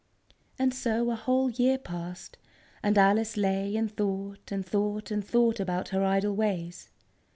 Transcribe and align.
And 0.57 0.73
so 0.73 1.11
a 1.11 1.15
whole 1.15 1.51
year 1.51 1.77
passed, 1.77 2.39
and 2.81 2.97
Alice 2.97 3.37
lay 3.37 3.75
and 3.75 3.95
thought, 3.95 4.51
and 4.51 4.65
thought, 4.65 5.11
and 5.11 5.23
thought 5.23 5.59
about 5.59 5.89
her 5.89 6.03
idle 6.03 6.35
ways. 6.35 6.89